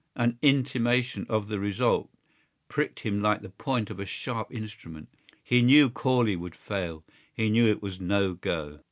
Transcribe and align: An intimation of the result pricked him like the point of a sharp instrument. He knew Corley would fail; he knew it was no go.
An 0.15 0.39
intimation 0.41 1.27
of 1.29 1.47
the 1.47 1.59
result 1.59 2.09
pricked 2.69 3.01
him 3.01 3.21
like 3.21 3.43
the 3.43 3.51
point 3.51 3.91
of 3.91 3.99
a 3.99 4.05
sharp 4.07 4.51
instrument. 4.51 5.09
He 5.43 5.61
knew 5.61 5.91
Corley 5.91 6.35
would 6.35 6.55
fail; 6.55 7.03
he 7.31 7.51
knew 7.51 7.67
it 7.67 7.83
was 7.83 8.01
no 8.01 8.33
go. 8.33 8.79